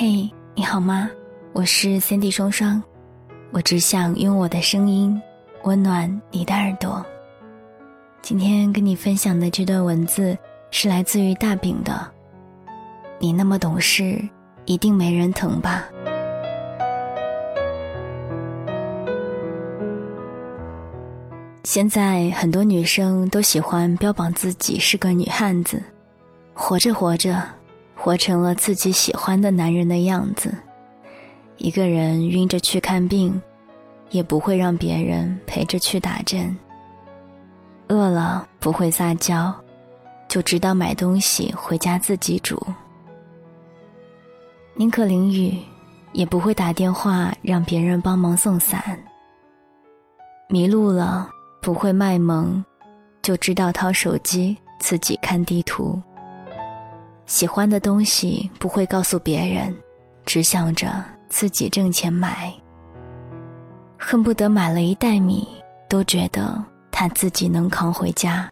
[0.00, 1.10] 嘿，你好吗？
[1.52, 2.80] 我是 Cindy 双双，
[3.50, 5.20] 我只想用我的声音
[5.64, 7.04] 温暖你的耳朵。
[8.22, 10.38] 今天跟你分享的这段文字
[10.70, 12.08] 是来自于大饼的。
[13.18, 14.22] 你那么懂事，
[14.66, 15.82] 一定没人疼吧？
[21.64, 25.82] 现在很多女生都喜欢标榜自己是个女汉子，
[26.54, 27.42] 活着活着，
[27.98, 30.54] 活成了自己喜欢的男人的样子。
[31.56, 33.42] 一个人晕着去看病，
[34.10, 36.56] 也不会让别人陪着去打针。
[37.88, 39.52] 饿了不会撒娇，
[40.28, 42.64] 就知道买东西回家自己煮。
[44.74, 45.58] 宁可淋雨，
[46.12, 48.98] 也不会打电话让别人帮忙送伞。
[50.48, 51.30] 迷路了。
[51.60, 52.64] 不会卖萌，
[53.20, 56.00] 就知道掏手机自己看地图。
[57.28, 59.76] 喜欢的东西不会告诉别人，
[60.24, 62.50] 只想着自己挣钱买。
[63.98, 65.46] 恨不得买了一袋米，
[65.90, 68.50] 都觉得他自己能扛回家。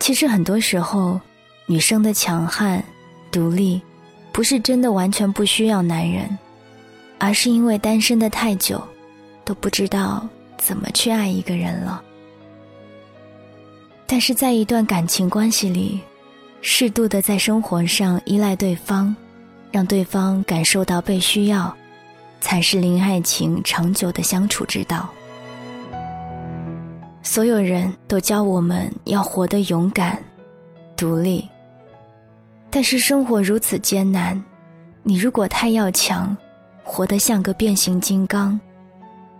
[0.00, 1.20] 其实很多时候，
[1.66, 2.82] 女生的强悍、
[3.30, 3.80] 独立，
[4.32, 6.36] 不是真的完全不需要男人，
[7.18, 8.82] 而是因为单身的太久，
[9.44, 10.28] 都不知道。
[10.58, 12.02] 怎么去爱一个人了？
[14.06, 16.00] 但是在一段感情关系里，
[16.64, 19.14] 适度的在生活上依赖对方，
[19.72, 21.74] 让对方感受到被需要，
[22.40, 25.08] 才是令爱情长久的相处之道。
[27.20, 30.22] 所有人都教我们要活得勇敢、
[30.96, 31.48] 独立，
[32.70, 34.40] 但是生活如此艰难，
[35.02, 36.36] 你如果太要强，
[36.84, 38.58] 活得像个变形金刚。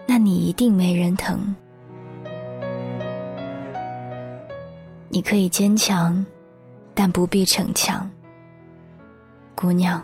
[0.06, 1.54] 那你一定没人疼。
[5.08, 6.24] 你可以坚强，
[6.94, 8.08] 但不必逞强。
[9.54, 10.02] 姑娘，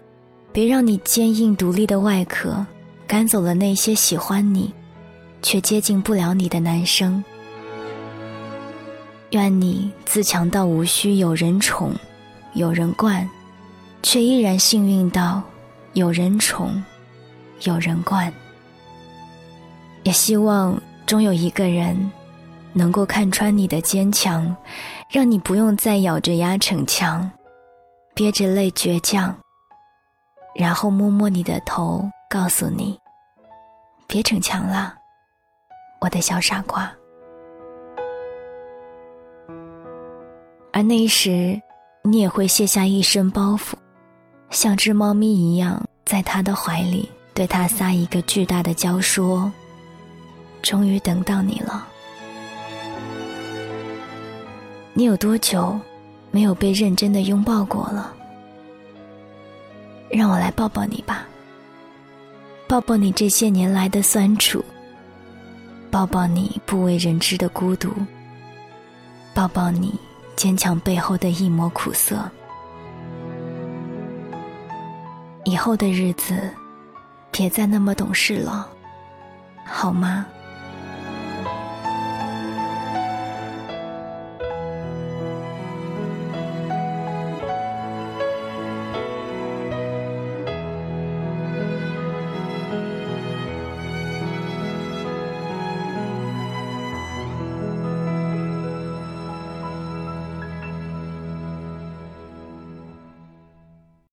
[0.52, 2.64] 别让你坚硬独立的外壳
[3.06, 4.72] 赶走了那些喜欢你，
[5.42, 7.22] 却接近不了你的男生。
[9.30, 11.92] 愿你自强到无需有人宠，
[12.54, 13.28] 有人惯，
[14.02, 15.42] 却依然幸运到
[15.92, 16.82] 有人宠，
[17.64, 18.32] 有人惯。
[20.04, 22.10] 也希望终有一个人，
[22.78, 24.56] 能够看穿你的坚强，
[25.10, 27.28] 让你不用再咬着牙逞强，
[28.14, 29.36] 憋着泪倔强，
[30.54, 32.96] 然后摸摸你的头，告诉你：
[34.06, 34.94] 别逞强了，
[36.00, 36.88] 我的小傻瓜。
[40.72, 41.60] 而那时，
[42.04, 43.72] 你也会卸下一身包袱，
[44.50, 49.50] 像只猫咪一样，在他的怀里，对他撒一个巨大的娇，说。
[50.62, 51.86] 终于等到你了，
[54.98, 55.78] 你有多久
[56.32, 58.12] 没有被认真的拥抱过了？
[60.10, 61.24] 让我来抱抱你吧，
[62.66, 64.60] 抱抱你这些年来的酸楚，
[65.88, 67.92] 抱抱你不为人知的孤独，
[69.32, 69.94] 抱抱你
[70.34, 72.28] 坚强背后的一抹苦涩。
[75.44, 76.52] 以后的日子，
[77.30, 78.68] 别再那么懂事了，
[79.64, 80.26] 好吗？